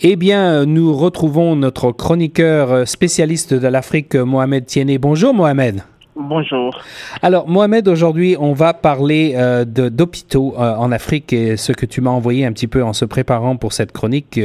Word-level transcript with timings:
Eh 0.00 0.16
bien, 0.16 0.66
nous 0.66 0.92
retrouvons 0.92 1.54
notre 1.54 1.92
chroniqueur 1.92 2.86
spécialiste 2.86 3.54
de 3.54 3.68
l'Afrique, 3.68 4.16
Mohamed 4.16 4.66
Tienné. 4.66 4.98
Bonjour 4.98 5.32
Mohamed. 5.32 5.82
Bonjour. 6.16 6.76
Alors, 7.22 7.48
Mohamed, 7.48 7.86
aujourd'hui, 7.86 8.36
on 8.38 8.54
va 8.54 8.74
parler 8.74 9.34
euh, 9.36 9.64
d'hôpitaux 9.64 10.54
euh, 10.58 10.74
en 10.74 10.90
Afrique 10.90 11.32
et 11.32 11.56
ce 11.56 11.72
que 11.72 11.86
tu 11.86 12.00
m'as 12.00 12.10
envoyé 12.10 12.44
un 12.44 12.52
petit 12.52 12.66
peu 12.66 12.82
en 12.82 12.92
se 12.92 13.04
préparant 13.04 13.56
pour 13.56 13.72
cette 13.72 13.92
chronique 13.92 14.40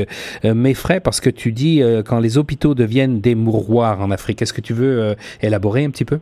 euh, 0.46 0.54
m'effraie 0.54 1.00
parce 1.00 1.20
que 1.20 1.32
tu 1.32 1.52
dis 1.52 1.82
quand 2.08 2.20
les 2.20 2.38
hôpitaux 2.38 2.76
deviennent 2.76 3.20
des 3.20 3.34
mouroirs 3.34 4.02
en 4.02 4.12
Afrique. 4.12 4.44
Est-ce 4.44 4.54
que 4.54 4.62
tu 4.62 4.74
veux 4.74 5.16
élaborer 5.42 5.84
un 5.84 5.90
petit 5.90 6.06
peu? 6.06 6.20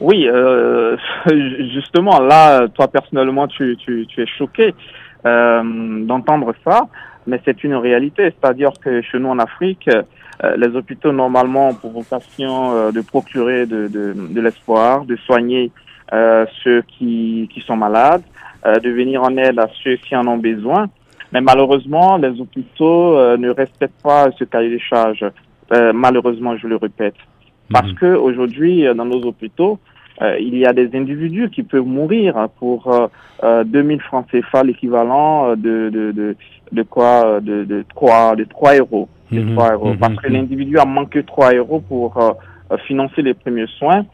Oui, 0.00 0.26
justement, 1.74 2.20
là, 2.20 2.68
toi 2.68 2.88
personnellement, 2.88 3.48
tu, 3.48 3.76
tu, 3.76 4.06
tu 4.08 4.22
es 4.22 4.26
choqué 4.26 4.74
d'entendre 5.24 6.54
ça 6.64 6.88
mais 7.26 7.40
c'est 7.44 7.64
une 7.64 7.74
réalité. 7.74 8.24
C'est-à-dire 8.24 8.72
que 8.80 9.02
chez 9.02 9.18
nous 9.18 9.28
en 9.28 9.38
Afrique, 9.38 9.88
euh, 10.42 10.56
les 10.56 10.74
hôpitaux 10.76 11.12
normalement 11.12 11.68
ont 11.68 11.74
pour 11.74 11.92
vocation 11.92 12.72
euh, 12.72 12.92
de 12.92 13.00
procurer 13.00 13.66
de, 13.66 13.88
de, 13.88 14.14
de 14.14 14.40
l'espoir, 14.40 15.04
de 15.04 15.16
soigner 15.16 15.70
euh, 16.12 16.44
ceux 16.62 16.82
qui, 16.82 17.48
qui 17.52 17.60
sont 17.60 17.76
malades, 17.76 18.22
de 18.82 18.88
venir 18.88 19.22
en 19.22 19.36
aide 19.36 19.58
à 19.58 19.68
ceux 19.82 19.96
qui 19.96 20.16
en 20.16 20.26
ont 20.26 20.38
besoin. 20.38 20.88
Mais 21.32 21.42
malheureusement, 21.42 22.16
les 22.16 22.40
hôpitaux 22.40 23.36
ne 23.36 23.50
respectent 23.50 24.02
pas 24.02 24.30
ce 24.38 24.44
cahier 24.44 24.70
des 24.70 24.78
charges. 24.78 25.26
malheureusement, 25.70 26.56
je 26.56 26.66
le 26.66 26.76
répète. 26.76 27.16
Parce 27.70 27.88
mhm. 27.88 27.94
que 27.96 28.14
aujourd'hui, 28.14 28.86
dans 28.96 29.04
nos 29.04 29.20
hôpitaux, 29.22 29.78
euh, 30.22 30.38
il 30.38 30.56
y 30.56 30.64
a 30.64 30.72
des 30.72 30.90
individus 30.94 31.50
qui 31.50 31.62
peuvent 31.62 31.86
mourir 31.86 32.48
pour 32.58 32.92
euh, 32.92 33.08
euh, 33.42 33.64
2000 33.64 34.00
francs 34.00 34.26
CFA, 34.30 34.62
l'équivalent 34.62 35.50
euh, 35.50 35.56
de, 35.56 35.90
de, 35.90 36.12
de, 36.12 36.36
de, 36.72 36.82
quoi 36.82 37.40
de, 37.40 37.64
de 37.64 37.84
3, 37.88 38.36
de 38.36 38.44
3 38.44 38.76
euros. 38.76 39.08
De 39.32 39.42
3 39.54 39.66
mhm. 39.66 39.72
euros. 39.74 39.90
Mhm. 39.90 39.98
Parce 39.98 40.16
que 40.16 40.28
l'individu 40.28 40.78
a 40.78 40.84
manqué 40.84 41.24
3 41.24 41.54
euros 41.54 41.80
pour 41.80 42.20
financer 42.86 43.22
les 43.22 43.34
premiers 43.34 43.66
soins. 43.78 44.04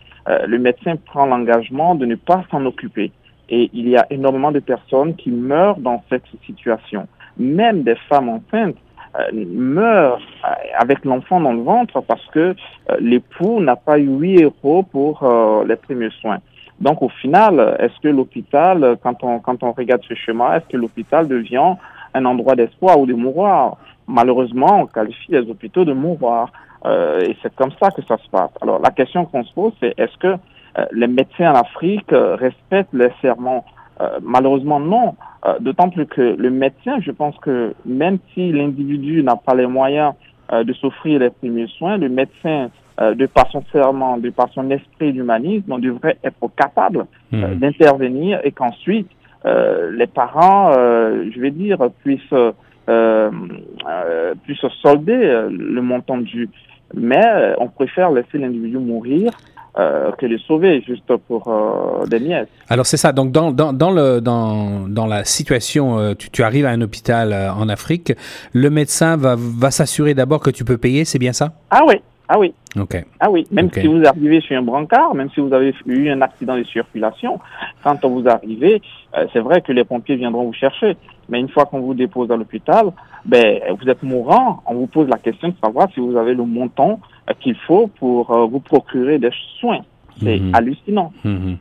le 0.46 0.58
médecin 0.58 0.96
prend 0.96 1.26
l'engagement 1.26 1.94
de 1.94 2.06
ne 2.06 2.14
pas 2.14 2.44
s'en 2.50 2.64
occuper. 2.64 3.12
Et 3.48 3.70
il 3.72 3.88
y 3.88 3.96
a 3.96 4.06
énormément 4.10 4.52
de 4.52 4.60
personnes 4.60 5.16
qui 5.16 5.30
meurent 5.30 5.78
dans 5.78 6.02
cette 6.08 6.24
situation. 6.46 7.08
Même 7.36 7.82
des 7.82 7.96
femmes 8.08 8.28
enceintes 8.28 8.76
euh, 8.76 8.89
meurt 9.32 10.20
euh, 10.44 10.48
avec 10.78 11.04
l'enfant 11.04 11.40
dans 11.40 11.52
le 11.52 11.62
ventre 11.62 12.00
parce 12.02 12.24
que 12.28 12.54
euh, 12.90 12.96
l'époux 13.00 13.60
n'a 13.60 13.76
pas 13.76 13.98
eu 13.98 14.06
8 14.06 14.44
euros 14.44 14.82
pour 14.82 15.26
les 15.66 15.76
premiers 15.76 16.10
soins. 16.20 16.38
Donc 16.80 17.02
au 17.02 17.08
final, 17.08 17.76
est-ce 17.78 17.98
que 18.00 18.08
l'hôpital, 18.08 18.96
quand 19.02 19.22
on, 19.22 19.38
quand 19.38 19.62
on 19.62 19.72
regarde 19.72 20.02
ce 20.08 20.14
schéma, 20.14 20.56
est-ce 20.56 20.66
que 20.66 20.76
l'hôpital 20.78 21.28
devient 21.28 21.74
un 22.14 22.24
endroit 22.24 22.56
d'espoir 22.56 22.98
ou 22.98 23.06
de 23.06 23.12
mouroir? 23.12 23.76
Malheureusement, 24.06 24.82
on 24.82 24.86
qualifie 24.86 25.30
les 25.30 25.48
hôpitaux 25.50 25.84
de 25.84 25.92
mouroirs. 25.92 26.50
Euh, 26.86 27.20
et 27.20 27.36
c'est 27.42 27.54
comme 27.54 27.72
ça 27.78 27.90
que 27.90 28.02
ça 28.08 28.16
se 28.16 28.28
passe. 28.30 28.50
Alors 28.62 28.80
la 28.80 28.90
question 28.90 29.26
qu'on 29.26 29.44
se 29.44 29.52
pose, 29.52 29.72
c'est 29.80 29.94
est-ce 29.98 30.16
que 30.16 30.36
les 30.92 31.08
médecins 31.08 31.52
en 31.52 31.56
Afrique 31.56 32.10
respectent 32.10 32.94
les 32.94 33.10
serments? 33.20 33.64
Malheureusement, 34.22 34.80
non. 34.80 35.14
Euh, 35.46 35.58
d'autant 35.58 35.88
plus 35.88 36.06
que 36.06 36.20
le 36.20 36.50
médecin, 36.50 37.00
je 37.00 37.10
pense 37.10 37.36
que 37.38 37.74
même 37.86 38.18
si 38.34 38.52
l'individu 38.52 39.22
n'a 39.22 39.36
pas 39.36 39.54
les 39.54 39.66
moyens 39.66 40.12
euh, 40.52 40.64
de 40.64 40.72
s'offrir 40.74 41.20
les 41.20 41.30
premiers 41.30 41.66
soins, 41.78 41.96
le 41.96 42.10
médecin, 42.10 42.70
euh, 43.00 43.14
de 43.14 43.24
par 43.24 43.50
son 43.50 43.64
serment, 43.72 44.18
de 44.18 44.28
par 44.28 44.50
son 44.52 44.70
esprit 44.70 45.12
d'humanisme, 45.12 45.72
on 45.72 45.78
devrait 45.78 46.18
être 46.22 46.50
capable 46.56 47.06
mmh. 47.32 47.54
d'intervenir 47.54 48.40
et 48.44 48.52
qu'ensuite 48.52 49.08
les 49.42 50.06
parents, 50.06 50.70
je 50.74 51.40
vais 51.40 51.50
dire, 51.50 51.78
puissent 52.04 52.34
puissent 54.42 54.70
solder 54.82 55.46
le 55.48 55.80
montant 55.80 56.18
dû. 56.18 56.50
Mais 56.92 57.54
on 57.56 57.68
préfère 57.68 58.10
laisser 58.10 58.36
l'individu 58.36 58.76
mourir 58.76 59.30
euh, 59.78 60.10
que 60.12 60.26
les 60.26 60.38
sauver 60.38 60.82
juste 60.82 61.16
pour 61.28 61.46
euh, 61.46 62.04
des 62.06 62.18
miettes. 62.18 62.48
Alors 62.68 62.86
c'est 62.86 62.96
ça. 62.96 63.12
Donc 63.12 63.30
dans, 63.30 63.52
dans, 63.52 63.72
dans, 63.72 63.92
le, 63.92 64.20
dans, 64.20 64.88
dans 64.88 65.06
la 65.06 65.24
situation, 65.24 65.98
euh, 65.98 66.14
tu, 66.14 66.28
tu, 66.28 66.42
arrives 66.42 66.66
à 66.66 66.70
un 66.70 66.80
hôpital 66.80 67.32
en 67.32 67.68
Afrique, 67.68 68.12
le 68.52 68.68
médecin 68.68 69.16
va, 69.16 69.36
va 69.38 69.70
s'assurer 69.70 70.14
d'abord 70.14 70.40
que 70.40 70.50
tu 70.50 70.64
peux 70.64 70.76
payer, 70.76 71.04
c'est 71.04 71.20
bien 71.20 71.32
ça? 71.32 71.52
Ah 71.70 71.82
oui, 71.86 71.94
ah 72.28 72.38
oui. 72.38 72.52
Ah 73.20 73.30
oui, 73.30 73.46
même 73.52 73.70
si 73.72 73.86
vous 73.86 74.04
arrivez 74.04 74.40
sur 74.40 74.56
un 74.56 74.62
brancard, 74.62 75.14
même 75.14 75.30
si 75.34 75.40
vous 75.40 75.52
avez 75.52 75.72
eu 75.86 76.10
un 76.10 76.20
accident 76.20 76.56
de 76.56 76.64
circulation, 76.64 77.38
quand 77.82 78.04
vous 78.04 78.28
arrivez, 78.28 78.80
c'est 79.32 79.40
vrai 79.40 79.60
que 79.60 79.72
les 79.72 79.84
pompiers 79.84 80.16
viendront 80.16 80.44
vous 80.44 80.52
chercher. 80.52 80.96
Mais 81.30 81.40
une 81.40 81.48
fois 81.48 81.64
qu'on 81.64 81.80
vous 81.80 81.94
dépose 81.94 82.30
à 82.30 82.36
l'hôpital, 82.36 82.92
ben, 83.24 83.60
vous 83.80 83.88
êtes 83.88 84.02
mourant, 84.02 84.62
on 84.66 84.74
vous 84.74 84.86
pose 84.86 85.08
la 85.08 85.18
question 85.18 85.48
de 85.48 85.54
savoir 85.62 85.88
si 85.94 86.00
vous 86.00 86.16
avez 86.16 86.34
le 86.34 86.44
montant 86.44 87.00
euh, 87.28 87.34
qu'il 87.40 87.56
faut 87.56 87.86
pour 87.98 88.30
euh, 88.30 88.46
vous 88.46 88.60
procurer 88.60 89.18
des 89.18 89.30
soins. 89.60 89.80
C'est 90.22 90.38
mhm. 90.38 90.54
hallucinant. 90.54 91.12
Mhm. 91.24 91.56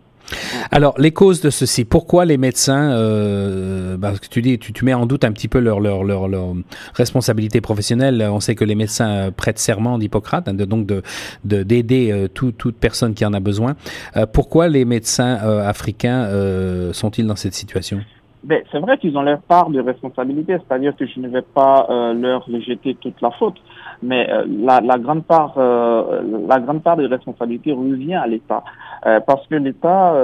Alors, 0.71 0.95
les 0.97 1.11
causes 1.11 1.41
de 1.41 1.49
ceci, 1.49 1.85
pourquoi 1.85 2.25
les 2.25 2.37
médecins, 2.37 2.91
euh, 2.91 3.97
parce 3.97 4.19
que 4.19 4.27
tu 4.27 4.41
dis, 4.41 4.59
tu, 4.59 4.73
tu, 4.73 4.85
mets 4.85 4.93
en 4.93 5.05
doute 5.05 5.23
un 5.23 5.31
petit 5.31 5.47
peu 5.47 5.59
leur, 5.59 5.79
leur, 5.79 6.03
leur, 6.03 6.27
leur, 6.27 6.53
responsabilité 6.93 7.61
professionnelle. 7.61 8.27
On 8.31 8.39
sait 8.39 8.55
que 8.55 8.65
les 8.65 8.75
médecins 8.75 9.31
prêtent 9.35 9.59
serment 9.59 9.97
d'Hippocrate, 9.97 10.47
hein, 10.47 10.53
de, 10.53 10.65
donc 10.65 10.85
d'aider 10.85 11.03
de, 11.45 11.63
d'aider 11.63 12.11
euh, 12.11 12.27
toute 12.27 12.77
personne 12.77 13.13
qui 13.13 13.25
en 13.25 13.33
a 13.33 13.39
besoin. 13.39 13.75
Euh, 14.17 14.25
pourquoi 14.25 14.67
les 14.67 14.85
médecins 14.85 15.39
euh, 15.43 15.67
africains 15.67 16.25
euh, 16.25 16.93
sont-ils 16.93 17.25
dans 17.25 17.35
cette 17.35 17.55
situation? 17.55 18.01
Ben, 18.43 18.63
c'est 18.71 18.79
vrai 18.79 18.97
qu'ils 18.97 19.17
ont 19.17 19.21
leur 19.21 19.41
part 19.41 19.69
de 19.69 19.81
responsabilité, 19.81 20.57
c'est-à-dire 20.57 20.95
que 20.95 21.05
je 21.05 21.19
ne 21.19 21.27
vais 21.27 21.41
pas 21.41 21.87
euh, 21.89 22.13
leur 22.13 22.45
jeter 22.61 22.95
toute 22.95 23.19
la 23.21 23.31
faute, 23.31 23.57
mais 24.01 24.29
euh, 24.29 24.45
la, 24.47 24.79
la, 24.79 24.97
grande 24.97 25.25
part, 25.25 25.55
euh, 25.57 26.21
la 26.47 26.59
grande 26.59 26.81
part 26.81 26.95
de 26.95 27.05
responsabilité 27.05 27.73
revient 27.73 28.15
à 28.15 28.27
l'État, 28.27 28.63
euh, 29.05 29.19
parce 29.19 29.45
que 29.47 29.55
l'État 29.55 30.15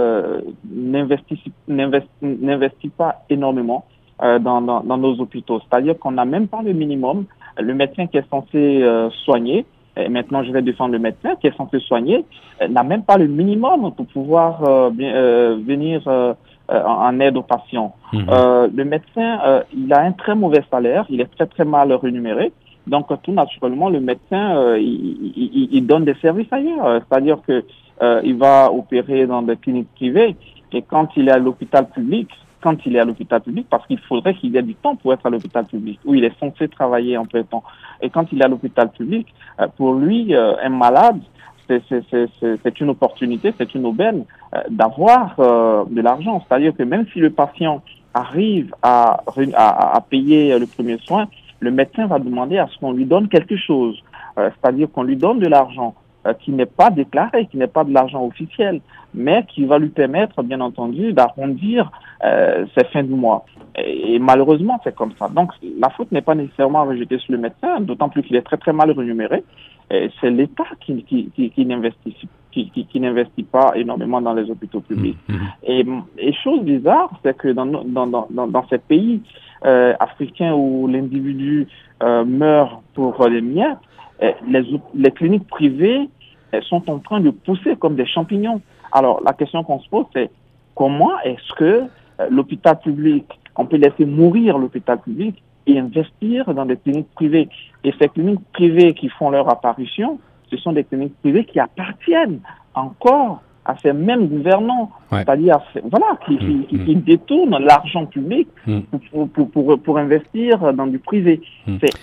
n'investit 0.72 1.42
n'investit 2.22 2.90
pas 2.90 3.24
énormément 3.30 3.86
dans, 4.22 4.62
dans, 4.62 4.82
dans, 4.82 4.98
nos 4.98 5.20
hôpitaux, 5.20 5.60
c'est-à-dire 5.60 6.00
qu'on 6.00 6.12
n'a 6.12 6.26
même 6.26 6.48
pas 6.48 6.62
le 6.62 6.72
minimum. 6.72 7.26
Le 7.58 7.74
médecin 7.74 8.08
qui 8.08 8.18
est 8.18 8.30
censé 8.30 8.84
soigner, 9.26 9.66
et 9.98 10.08
maintenant 10.08 10.44
je 10.44 10.52
vais 10.52 10.62
défendre 10.62 10.94
le 10.94 11.00
médecin 11.00 11.36
qui 11.36 11.48
est 11.48 11.58
censé 11.58 11.80
soigner, 11.80 12.26
n'a 12.70 12.84
même 12.84 13.04
pas 13.04 13.18
le 13.18 13.28
minimum 13.28 13.94
pour 13.94 14.06
pouvoir 14.08 14.92
bien, 14.92 15.56
venir 15.56 16.02
euh, 16.72 16.84
en 16.84 17.20
aide 17.20 17.38
aux 17.38 17.44
patients. 17.44 17.94
Mhm. 18.12 18.26
Euh, 18.28 18.68
le 18.74 18.86
médecin, 18.86 19.40
euh, 19.46 19.62
il 19.72 19.94
a 19.94 20.02
un 20.02 20.14
très 20.14 20.34
mauvais 20.34 20.64
salaire, 20.72 21.06
il 21.10 21.22
est 21.22 21.32
très 21.36 21.46
très 21.46 21.64
mal 21.64 21.94
rémunéré. 21.94 22.52
Donc 22.88 23.08
tout 23.22 23.32
naturellement, 23.32 23.90
le 23.90 24.00
médecin, 24.00 24.76
il, 24.78 25.32
il, 25.36 25.70
il, 25.72 25.86
donne 25.86 26.06
des 26.06 26.16
services 26.16 26.52
ailleurs. 26.52 27.02
C'est-à-dire 27.08 27.38
que 27.48 27.64
il 28.24 28.36
va 28.36 28.72
opérer 28.72 29.26
dans 29.26 29.42
des 29.42 29.58
cliniques 29.58 29.94
privées 29.96 30.36
et 30.72 30.82
quand 30.82 31.10
il 31.16 31.28
est 31.30 31.32
à 31.32 31.38
l'hôpital 31.38 31.88
public, 31.90 32.30
quand 32.62 32.78
il 32.86 32.96
est 32.96 33.00
à 33.00 33.06
l'hôpital 33.06 33.42
public, 33.42 33.66
parce 33.70 33.86
qu'il 33.88 34.00
faudrait 34.00 34.36
qu'il 34.36 34.56
ait 34.56 34.62
du 34.62 34.76
temps 34.76 34.96
pour 34.96 35.14
être 35.14 35.26
à 35.26 35.30
l'hôpital 35.30 35.66
public, 35.66 36.00
où 36.06 36.14
il 36.14 36.24
est 36.24 36.38
censé 36.40 36.68
travailler 36.68 37.18
en 37.18 37.26
plein 37.26 37.44
temps. 37.44 37.64
Et 38.02 38.10
quand 38.10 38.32
il 38.32 38.42
est 38.42 38.46
à 38.46 38.48
l'hôpital 38.48 38.90
public, 38.90 39.28
pour 39.78 39.94
lui, 39.94 40.36
un 40.36 40.70
malade, 40.70 41.22
c'est 41.68 42.80
une 42.80 42.90
opportunité, 42.90 43.54
c'est 43.58 43.74
une 43.76 43.86
aubaine 43.86 44.26
euh, 44.54 44.62
d'avoir 44.70 45.36
euh, 45.40 45.84
de 45.90 46.02
l'argent. 46.02 46.44
C'est-à-dire 46.48 46.76
que 46.76 46.84
même 46.84 47.06
si 47.14 47.20
le 47.20 47.30
patient 47.30 47.82
arrive 48.14 48.74
à, 48.82 49.24
payer 50.10 50.58
le 50.58 50.66
premier 50.66 50.98
soin, 51.00 51.28
le 51.60 51.72
médecin 51.72 52.08
va 52.08 52.20
demander 52.20 52.58
à 52.58 52.68
ce 52.68 52.78
qu'on 52.80 52.94
lui 52.94 53.06
donne 53.06 53.28
quelque 53.28 53.58
chose. 53.58 54.02
Euh, 54.38 54.50
c'est-à-dire 54.56 54.88
qu'on 54.92 55.04
lui 55.04 55.16
donne 55.16 55.40
de 55.40 55.48
l'argent 55.48 55.96
qui 56.40 56.52
n'est 56.52 56.66
pas 56.66 56.90
déclaré, 56.90 57.46
qui 57.48 57.58
n'est 57.58 57.68
pas 57.68 57.84
de 57.84 57.94
l'argent 57.94 58.26
officiel, 58.26 58.82
mais 59.14 59.46
qui 59.48 59.66
va 59.66 59.78
lui 59.78 59.90
permettre, 59.90 60.42
bien 60.44 60.60
entendu, 60.62 61.14
d'arrondir 61.14 61.92
ses 62.22 62.84
fins 62.92 63.04
du 63.04 63.14
mois. 63.14 63.46
Et, 63.78 64.18
malheureusement, 64.20 64.80
c'est 64.84 64.96
comme 64.96 65.12
ça. 65.20 65.28
Donc, 65.30 65.52
la 65.80 65.90
faute 65.90 66.12
n'est 66.12 66.22
pas 66.22 66.34
nécessairement 66.34 66.82
à 66.82 66.86
rejeter 66.86 67.20
sur 67.20 67.34
le 67.34 67.40
médecin, 67.40 67.80
d'autant 67.82 68.10
plus 68.10 68.24
qu'il 68.24 68.36
est 68.36 68.42
très 68.42 68.58
très 68.58 68.74
mal 68.74 68.92
rémunéré 68.92 69.44
c'est 69.90 70.32
l'État 70.32 70.64
qui, 70.82 71.04
qui, 71.04 71.30
qui, 71.36 71.52
qui 71.52 71.66
n'investit 71.66 72.16
qui, 72.52 72.70
qui, 72.72 73.00
n'investit 73.02 73.44
pas 73.44 73.74
énormément 73.76 74.22
dans 74.22 74.34
les 74.34 74.50
hôpitaux 74.50 74.80
publics. 74.80 75.18
Mmh, 75.28 75.34
mmh. 75.34 75.48
Et, 75.64 75.86
et, 76.18 76.34
chose 76.34 76.62
bizarre, 76.62 77.10
c'est 77.22 77.36
que 77.36 77.50
dans, 77.50 77.66
dans, 77.66 78.08
dans, 78.08 78.28
dans 78.30 78.68
ces 78.70 78.78
pays 78.78 79.22
euh, 79.66 79.94
africains 80.00 80.54
où 80.54 80.88
l'individu 80.88 81.68
euh, 82.02 82.24
meurt 82.24 82.82
pour 82.94 83.28
les 83.28 83.42
miettes, 83.42 83.68
euh, 83.68 84.05
les, 84.22 84.64
les 84.94 85.12
cliniques 85.12 85.48
privées 85.48 86.10
sont 86.64 86.90
en 86.90 87.00
train 87.00 87.20
de 87.20 87.32
pousser 87.32 87.76
comme 87.76 87.96
des 87.96 88.06
champignons. 88.06 88.62
Alors 88.92 89.22
la 89.26 89.34
question 89.34 89.64
qu'on 89.64 89.80
se 89.80 89.90
pose, 89.90 90.06
c'est 90.14 90.30
comment 90.74 91.20
est-ce 91.24 91.54
que 91.58 91.84
l'hôpital 92.30 92.80
public, 92.80 93.26
on 93.56 93.66
peut 93.66 93.78
laisser 93.78 94.06
mourir 94.06 94.58
l'hôpital 94.58 95.00
public 95.00 95.42
et 95.68 95.80
investir 95.80 96.54
dans 96.54 96.66
des 96.66 96.78
cliniques 96.78 97.12
privées? 97.16 97.50
Et 97.84 97.94
ces 98.00 98.08
cliniques 98.10 98.46
privées 98.54 98.94
qui 98.94 99.10
font 99.10 99.30
leur 99.30 99.50
apparition, 99.50 100.20
ce 100.50 100.58
sont 100.58 100.72
des 100.72 100.84
cliniques 100.84 101.16
privées 101.22 101.46
qui 101.46 101.60
appartiennent 101.60 102.40
encore 102.74 103.42
à 103.66 103.76
ces 103.82 103.94
mêmes 103.94 104.28
gouvernants, 104.28 104.92
c'est-à-dire 105.10 105.60
voilà, 105.86 106.18
qui, 106.26 106.36
mmh, 106.36 106.66
qui, 106.68 106.80
qui, 106.86 106.96
mmh. 106.96 107.02
détournent 107.02 107.58
l'argent 107.60 108.06
public 108.06 108.48
mmh. 108.68 108.80
pour, 109.12 109.28
pour, 109.30 109.50
pour, 109.50 109.80
pour, 109.80 109.98
investir 109.98 110.72
dans 110.74 110.86
du 110.86 111.00
privé. 111.00 111.42
C'est 111.66 111.94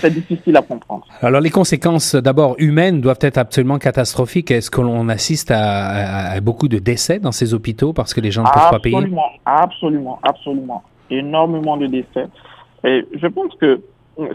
C'est 0.00 0.12
difficile 0.12 0.56
à 0.56 0.62
comprendre. 0.62 1.06
Alors 1.20 1.40
les 1.40 1.50
conséquences 1.50 2.14
d'abord 2.14 2.56
humaines 2.58 3.00
doivent 3.00 3.18
être 3.20 3.38
absolument 3.38 3.78
catastrophiques. 3.78 4.50
Est-ce 4.50 4.70
que 4.70 4.80
l'on 4.80 5.08
assiste 5.08 5.50
à, 5.54 6.40
beaucoup 6.40 6.68
de 6.68 6.78
décès 6.78 7.18
dans 7.18 7.32
ces 7.32 7.54
hôpitaux 7.54 7.92
parce 7.92 8.12
que 8.14 8.20
les 8.20 8.30
gens 8.30 8.42
ne 8.42 8.48
peuvent 8.48 8.70
pas 8.70 8.80
payer? 8.80 8.96
Absolument, 9.44 10.18
absolument. 10.22 10.82
Énormément 11.10 11.76
de 11.76 11.86
décès. 11.86 12.26
Et 12.84 13.06
je 13.14 13.26
pense 13.26 13.54
que 13.60 13.80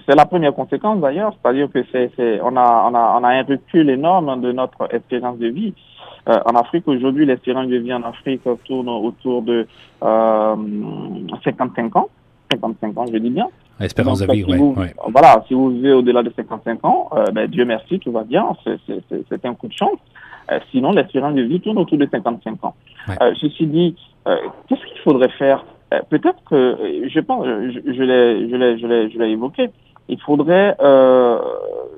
c'est 0.06 0.16
la 0.16 0.26
première 0.26 0.54
conséquence 0.54 1.00
d'ailleurs, 1.00 1.36
c'est-à-dire 1.42 1.70
que 1.72 1.84
c'est, 1.92 2.40
on, 2.44 2.56
a, 2.56 2.90
on, 2.90 2.96
a, 2.96 3.18
on 3.20 3.24
a 3.24 3.30
un 3.30 3.44
recul 3.44 3.90
énorme 3.90 4.42
de 4.42 4.52
notre 4.52 4.94
espérance 4.94 5.38
de 5.40 5.48
vie. 5.48 5.74
Euh, 6.30 6.40
en 6.46 6.56
Afrique, 6.56 6.88
aujourd'hui, 6.88 7.26
l'espérance 7.26 7.68
de 7.68 7.78
vie 7.78 7.94
en 7.94 8.04
Afrique 8.04 8.44
tourne 8.66 8.90
autour 8.90 9.42
de 9.42 9.68
euh, 10.04 10.56
55 11.44 11.96
ans. 11.96 12.10
55 12.52 12.98
ans, 12.98 13.06
je 13.12 13.18
dis 13.18 13.30
bien. 13.30 13.48
Espérance 13.80 14.20
de 14.20 14.32
vie, 14.32 14.44
oui. 14.44 14.58
Voilà, 15.10 15.44
si 15.48 15.54
vous 15.54 15.70
vivez 15.70 15.94
au-delà 15.94 16.22
de 16.22 16.32
55 16.36 16.86
ans, 16.86 17.10
euh, 17.14 17.32
ben, 17.32 17.48
Dieu 17.50 17.66
merci, 17.66 18.00
tout 18.00 18.12
va 18.12 18.24
bien, 18.24 18.48
c'est 18.66 19.46
un 19.46 19.54
coup 19.56 19.68
de 19.68 19.74
chance. 19.74 19.98
Euh, 20.52 20.60
sinon, 20.72 20.92
l'espérance 20.92 21.36
de 21.36 21.42
vie 21.42 21.60
tourne 21.62 21.78
autour 21.78 21.98
de 21.98 22.08
55 22.12 22.64
ans. 22.64 22.76
Euh, 23.10 23.34
ceci 23.40 23.66
dit, 23.66 23.96
qu'est-ce 24.26 24.86
qu'il 24.86 25.02
faudrait 25.04 25.30
faire? 25.30 25.66
Peut-être 26.10 26.42
que, 26.50 26.78
je 27.08 27.20
pense, 27.20 27.46
je, 27.46 27.80
je 27.86 28.04
l'ai 28.04 29.10
je 29.10 29.18
l'ai 29.18 29.30
évoqué, 29.32 29.70
il 30.08 30.20
faudrait 30.22 30.78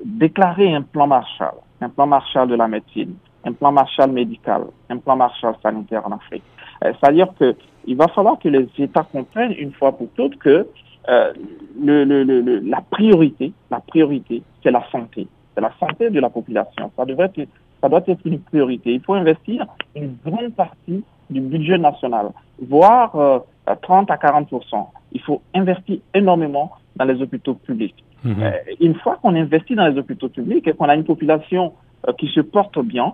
déclarer 0.04 0.74
un 0.74 0.82
plan 0.82 1.06
Marshall, 1.06 1.54
un 1.80 1.88
plan 1.88 2.06
Marshall 2.06 2.48
de 2.48 2.56
la 2.56 2.66
médecine, 2.66 3.14
un 3.44 3.52
plan 3.52 3.72
Marshall 3.72 4.10
médical, 4.10 4.62
un 4.90 4.96
plan 4.96 5.16
Marshall 5.16 5.54
sanitaire 5.62 6.02
en 6.06 6.12
Afrique. 6.12 6.42
C'est-à-dire 6.82 7.28
qu'il 7.38 7.96
va 7.96 8.08
falloir 8.08 8.38
que 8.38 8.48
les 8.48 8.68
États 8.78 9.04
comprennent 9.04 9.54
une 9.58 9.72
fois 9.72 9.92
pour 9.92 10.08
toutes 10.16 10.38
que 10.38 10.66
euh, 11.08 11.32
le, 11.80 12.04
le, 12.04 12.22
le, 12.22 12.60
la 12.60 12.80
priorité, 12.80 13.52
la 13.70 13.80
priorité, 13.80 14.42
c'est 14.62 14.70
la 14.70 14.84
santé. 14.90 15.26
C'est 15.54 15.60
la 15.60 15.72
santé 15.78 16.10
de 16.10 16.20
la 16.20 16.30
population. 16.30 16.90
Ça 16.96 17.04
devrait 17.04 17.30
être, 17.36 17.48
ça 17.80 17.88
doit 17.88 18.02
être 18.06 18.26
une 18.26 18.40
priorité. 18.40 18.94
Il 18.94 19.00
faut 19.00 19.14
investir 19.14 19.66
une 19.94 20.16
grande 20.24 20.54
partie 20.54 21.04
du 21.30 21.40
budget 21.40 21.78
national, 21.78 22.30
voire 22.60 23.14
euh, 23.16 23.38
30 23.82 24.10
à 24.10 24.16
40% 24.16 24.86
Il 25.12 25.20
faut 25.22 25.40
investir 25.54 25.98
énormément 26.12 26.72
dans 26.96 27.04
les 27.04 27.20
hôpitaux 27.20 27.54
publics. 27.54 28.04
Mhm. 28.24 28.36
Euh, 28.42 28.50
une 28.80 28.94
fois 28.94 29.18
qu'on 29.20 29.34
investit 29.34 29.74
dans 29.74 29.86
les 29.86 29.98
hôpitaux 29.98 30.28
publics 30.28 30.66
et 30.66 30.72
qu'on 30.72 30.88
a 30.88 30.94
une 30.94 31.04
population 31.04 31.72
euh, 32.08 32.12
qui 32.14 32.28
se 32.28 32.40
porte 32.40 32.78
bien, 32.80 33.12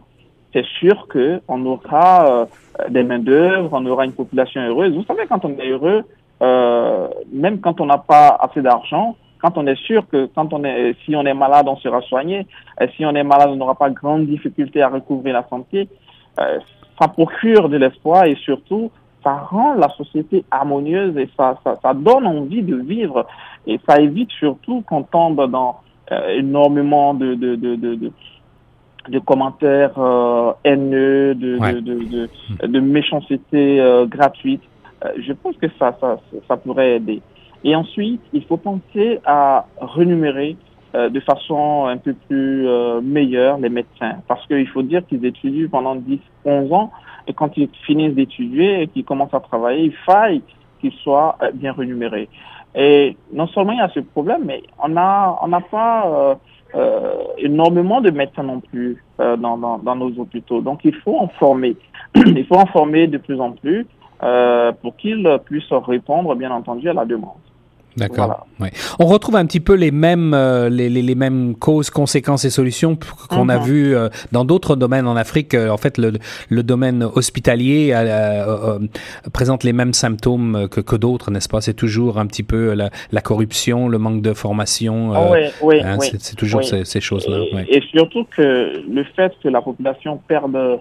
c'est 0.52 0.64
sûr 0.64 1.06
qu'on 1.08 1.66
aura 1.66 2.46
euh, 2.80 2.88
des 2.88 3.02
main-d'œuvre, 3.02 3.70
on 3.72 3.86
aura 3.86 4.04
une 4.04 4.12
population 4.12 4.60
heureuse. 4.60 4.94
Vous 4.94 5.04
savez, 5.04 5.26
quand 5.28 5.44
on 5.44 5.50
est 5.58 5.68
heureux, 5.68 6.04
euh, 6.42 7.08
même 7.32 7.60
quand 7.60 7.80
on 7.80 7.86
n'a 7.86 7.98
pas 7.98 8.38
assez 8.40 8.62
d'argent, 8.62 9.16
quand 9.40 9.56
on 9.56 9.66
est 9.66 9.78
sûr 9.86 10.06
que 10.08 10.26
quand 10.34 10.52
on 10.52 10.64
est, 10.64 10.94
si 11.04 11.16
on 11.16 11.24
est 11.24 11.34
malade, 11.34 11.66
on 11.68 11.76
sera 11.76 12.00
soigné, 12.02 12.46
et 12.80 12.88
si 12.96 13.04
on 13.04 13.14
est 13.14 13.24
malade, 13.24 13.48
on 13.50 13.56
n'aura 13.56 13.74
pas 13.74 13.90
grande 13.90 14.26
difficulté 14.26 14.82
à 14.82 14.88
recouvrir 14.88 15.34
la 15.34 15.46
santé, 15.48 15.88
euh, 16.38 16.58
ça 17.00 17.08
procure 17.08 17.68
de 17.68 17.76
l'espoir 17.76 18.24
et 18.24 18.36
surtout, 18.36 18.90
ça 19.22 19.34
rend 19.34 19.74
la 19.74 19.88
société 19.90 20.44
harmonieuse 20.50 21.16
et 21.16 21.28
ça, 21.36 21.58
ça, 21.64 21.78
ça, 21.82 21.94
donne 21.94 22.26
envie 22.26 22.62
de 22.62 22.76
vivre. 22.76 23.26
Et 23.66 23.78
ça 23.86 24.00
évite 24.00 24.30
surtout 24.32 24.82
qu'on 24.82 25.02
tombe 25.02 25.50
dans 25.50 25.80
euh, 26.12 26.38
énormément 26.38 27.14
de, 27.14 27.34
de, 27.34 27.54
de, 27.56 27.76
de, 27.76 28.12
de 29.08 29.18
commentaires 29.18 29.98
euh, 29.98 30.52
haineux, 30.64 31.34
de, 31.34 31.58
de, 31.58 31.80
de, 31.80 32.66
de, 32.66 32.80
méchanceté 32.80 33.80
euh, 33.80 34.06
gratuite. 34.06 34.62
Euh, 35.04 35.12
je 35.18 35.32
pense 35.32 35.56
que 35.56 35.66
ça, 35.78 35.96
ça, 36.00 36.18
ça 36.48 36.56
pourrait 36.56 36.96
aider. 36.96 37.22
Et 37.64 37.74
ensuite, 37.76 38.22
il 38.32 38.44
faut 38.44 38.56
penser 38.56 39.20
à 39.24 39.66
renumérer 39.80 40.56
euh, 40.94 41.08
de 41.08 41.20
façon 41.20 41.86
un 41.86 41.98
peu 41.98 42.14
plus 42.14 42.66
euh, 42.66 43.00
meilleure 43.00 43.58
les 43.58 43.68
médecins. 43.68 44.16
Parce 44.26 44.46
qu'il 44.46 44.66
faut 44.68 44.82
dire 44.82 45.06
qu'ils 45.06 45.24
étudient 45.24 45.68
pendant 45.70 45.94
10, 45.94 46.18
11 46.44 46.72
ans 46.72 46.90
et 47.26 47.32
quand 47.34 47.56
ils 47.56 47.68
finissent 47.86 48.14
d'étudier 48.14 48.82
et 48.82 48.88
qu'ils 48.88 49.04
commencent 49.04 49.34
à 49.34 49.40
travailler, 49.40 49.84
il 49.84 49.94
faille 49.94 50.42
qu'ils 50.80 50.92
soient 50.94 51.36
bien 51.54 51.72
rémunérés. 51.72 52.28
Et 52.74 53.16
non 53.32 53.46
seulement 53.48 53.72
il 53.72 53.78
y 53.78 53.82
a 53.82 53.90
ce 53.90 54.00
problème, 54.00 54.42
mais 54.46 54.62
on 54.82 54.96
a 54.96 55.38
on 55.42 55.48
n'a 55.48 55.60
pas 55.60 56.38
euh, 56.74 57.14
énormément 57.36 58.00
de 58.00 58.10
médecins 58.10 58.44
non 58.44 58.60
plus 58.60 59.04
dans, 59.18 59.58
dans, 59.58 59.78
dans, 59.78 59.96
nos 59.96 60.18
hôpitaux. 60.18 60.60
Donc 60.60 60.80
il 60.84 60.94
faut 60.94 61.18
en 61.18 61.28
former. 61.28 61.76
il 62.14 62.46
faut 62.46 62.56
en 62.56 62.66
former 62.66 63.06
de 63.06 63.18
plus 63.18 63.40
en 63.40 63.52
plus 63.52 63.86
euh, 64.22 64.72
pour 64.72 64.96
qu'ils 64.96 65.26
puissent 65.44 65.72
répondre, 65.72 66.34
bien 66.34 66.50
entendu, 66.50 66.88
à 66.88 66.92
la 66.92 67.04
demande. 67.04 67.38
D'accord. 67.96 68.46
On 69.00 69.06
retrouve 69.06 69.34
un 69.34 69.44
petit 69.46 69.58
peu 69.58 69.74
les 69.74 69.90
mêmes, 69.90 70.32
euh, 70.32 70.68
les, 70.68 70.88
les, 70.88 71.02
les, 71.02 71.14
mêmes 71.16 71.56
causes, 71.56 71.90
conséquences 71.90 72.44
et 72.44 72.50
solutions 72.50 72.96
qu'on 73.28 73.48
a 73.48 73.58
mhm. 73.58 73.64
vu 73.64 73.96
euh, 73.96 74.08
dans 74.30 74.44
d'autres 74.44 74.76
domaines 74.76 75.08
en 75.08 75.16
Afrique. 75.16 75.54
en 75.54 75.76
fait, 75.76 75.98
le, 75.98 76.12
le 76.48 76.62
domaine 76.62 77.02
hospitalier 77.02 77.92
présente 79.32 79.64
les 79.64 79.72
mêmes 79.72 79.92
symptômes 79.92 80.68
que, 80.70 80.80
que 80.80 80.94
d'autres, 80.94 81.32
n'est-ce 81.32 81.48
pas? 81.48 81.60
C'est 81.60 81.74
toujours 81.74 82.18
un 82.18 82.26
petit 82.26 82.44
peu 82.44 82.74
la, 82.74 82.90
la, 83.10 83.20
corruption, 83.22 83.88
le 83.88 83.98
manque 83.98 84.22
de 84.22 84.34
formation. 84.34 85.12
Ah 85.12 85.28
oui, 85.32 85.38
oui, 85.60 85.80
hein, 85.82 85.98
C'est 86.00 86.36
toujours 86.36 86.62
ces, 86.62 86.84
ces 86.84 87.00
choses-là. 87.00 87.38
Et, 87.68 87.78
et, 87.78 87.82
surtout 87.92 88.24
que 88.36 88.82
le 88.88 89.04
fait 89.16 89.32
que 89.42 89.48
la 89.48 89.62
population 89.62 90.20
perde 90.28 90.80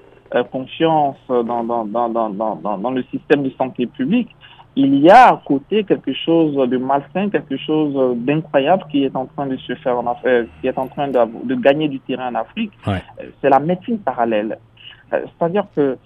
confiance 0.52 1.18
dans, 1.28 1.64
dans, 1.64 1.86
dans, 1.86 2.10
dans, 2.10 2.78
dans, 2.78 2.92
le 2.92 3.04
système 3.04 3.44
de 3.44 3.50
santé 3.52 3.88
publique, 3.88 4.30
il 4.76 4.96
y 5.00 5.10
a 5.10 5.30
à 5.30 5.42
côté 5.44 5.84
quelque 5.84 6.14
chose 6.14 6.56
de 6.56 6.78
malsain, 6.78 7.30
quelque 7.30 7.58
chose 7.58 8.18
d'incroyable 8.18 8.84
qui 8.92 9.04
est 9.04 9.16
en 9.16 9.26
train 9.26 9.48
de 9.48 9.58
se 9.58 9.74
faire 9.76 9.98
en 9.98 10.08
Afrique, 10.08 10.50
qui 10.62 10.68
est 10.68 10.78
en 10.78 10.88
train 10.88 11.08
de, 11.08 11.20
de 11.46 11.56
gagner 11.56 11.88
du 11.88 12.00
terrain 12.00 12.31
en 12.31 12.36
Afrique. 12.36 12.72
Euh, 12.88 13.00
c'est 13.42 13.50
la 13.50 13.60
médecine 13.60 14.00
parallèle. 14.00 14.58
Euh, 15.14 15.22
c'est-à-dire 15.26 15.66
que 15.76 15.98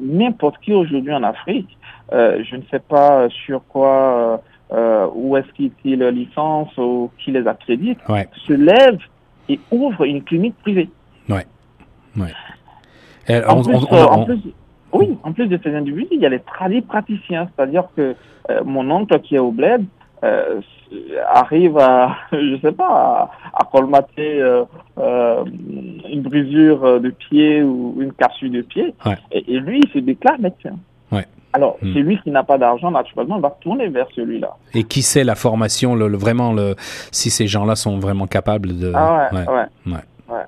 n'importe 0.00 0.58
qui 0.60 0.72
aujourd'hui 0.72 1.12
en 1.12 1.24
Afrique, 1.24 1.76
je 2.12 2.56
ne 2.56 2.62
sais 2.70 2.78
pas 2.78 3.28
sur 3.28 3.60
quoi, 3.66 4.40
où 4.70 5.36
est-ce 5.36 5.52
qu'il 5.52 5.72
tire 5.82 5.98
leur 5.98 6.12
licence 6.12 6.70
ou 6.78 7.10
qui 7.18 7.32
les 7.32 7.46
accrédite, 7.46 7.98
se 8.46 8.52
lève 8.52 8.98
et 9.48 9.60
ouvre 9.70 10.04
une 10.04 10.22
clinique 10.22 10.56
privée. 10.62 10.88
Ouais. 12.16 12.32
Euh, 13.30 13.42
en, 13.46 14.24
plus, 14.24 14.38
oui, 14.92 15.18
en 15.22 15.32
plus 15.32 15.46
de 15.46 15.58
ces 15.62 15.74
individus, 15.74 16.08
il 16.12 16.20
y 16.20 16.26
a 16.26 16.28
les 16.28 16.40
tradis 16.40 16.82
praticiens, 16.82 17.48
c'est-à-dire 17.54 17.84
que 17.96 18.14
euh, 18.50 18.60
mon 18.64 18.90
oncle 18.90 19.18
qui 19.20 19.36
est 19.36 19.38
au 19.38 19.50
bled 19.50 19.84
euh, 20.22 20.60
arrive 21.32 21.78
à, 21.78 22.16
je 22.32 22.58
sais 22.62 22.72
pas, 22.72 23.30
à, 23.52 23.64
colmater 23.72 24.40
une 24.96 26.22
brisure 26.22 27.00
de 27.00 27.10
pied 27.10 27.62
ou 27.62 27.96
une 28.00 28.12
cassure 28.12 28.50
de 28.50 28.62
pied, 28.62 28.94
et, 29.32 29.58
lui, 29.58 29.80
il 29.84 29.90
se 29.90 29.98
déclare 29.98 30.38
médecin. 30.38 30.76
Ouais. 31.10 31.26
Alors, 31.52 31.76
hmm. 31.82 31.94
celui 31.94 32.18
qui 32.20 32.30
n'a 32.30 32.42
pas 32.42 32.58
d'argent, 32.58 32.90
naturellement, 32.90 33.38
va 33.38 33.56
tourner 33.60 33.88
vers 33.88 34.06
celui-là. 34.14 34.56
Et 34.74 34.84
qui 34.84 35.02
sait 35.02 35.24
la 35.24 35.36
formation, 35.36 35.94
le, 35.94 36.16
vraiment, 36.16 36.52
le, 36.52 36.74
si 37.10 37.30
ces 37.30 37.46
gens-là 37.46 37.76
sont 37.76 37.98
vraiment 37.98 38.26
capables 38.26 38.76
de... 38.78 38.92
Ah 38.94 39.30
ouais, 39.32 39.38
ouais. 39.38 39.92
ouais. 39.92 40.40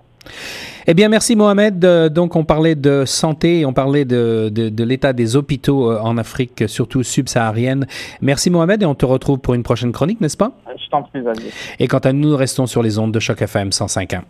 Eh 0.88 0.94
bien, 0.94 1.08
merci 1.08 1.34
Mohamed. 1.34 1.84
Euh, 1.84 2.08
donc, 2.08 2.36
on 2.36 2.44
parlait 2.44 2.76
de 2.76 3.04
santé, 3.06 3.66
on 3.66 3.72
parlait 3.72 4.04
de, 4.04 4.50
de, 4.52 4.68
de 4.68 4.84
l'état 4.84 5.12
des 5.12 5.34
hôpitaux 5.34 5.90
euh, 5.90 5.98
en 6.00 6.16
Afrique, 6.16 6.68
surtout 6.68 7.02
subsaharienne. 7.02 7.88
Merci 8.20 8.50
Mohamed 8.50 8.82
et 8.82 8.86
on 8.86 8.94
te 8.94 9.04
retrouve 9.04 9.40
pour 9.40 9.54
une 9.54 9.64
prochaine 9.64 9.90
chronique, 9.90 10.20
n'est-ce 10.20 10.36
pas? 10.36 10.52
Je 10.78 10.88
t'en 10.88 11.02
prie, 11.02 11.22
Et 11.80 11.88
quant 11.88 11.98
à 11.98 12.12
nous, 12.12 12.30
nous 12.30 12.36
restons 12.36 12.66
sur 12.66 12.84
les 12.84 13.00
ondes 13.00 13.12
de 13.12 13.18
Choc 13.18 13.42
FM 13.42 13.70
105.1. 13.70 14.20